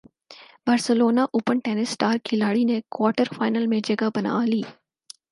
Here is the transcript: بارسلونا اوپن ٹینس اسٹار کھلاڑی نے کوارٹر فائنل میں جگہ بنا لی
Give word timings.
بارسلونا 0.67 1.23
اوپن 1.33 1.59
ٹینس 1.65 1.89
اسٹار 1.89 2.17
کھلاڑی 2.25 2.63
نے 2.63 2.79
کوارٹر 2.89 3.33
فائنل 3.35 3.67
میں 3.67 3.79
جگہ 3.85 4.09
بنا 4.15 4.43
لی 4.45 4.61